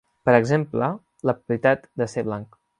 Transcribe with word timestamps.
Per 0.29 0.33
exemple, 0.37 0.87
la 1.31 1.37
propietat 1.41 1.89
de 2.03 2.11
ser 2.17 2.29
blanc. 2.31 2.63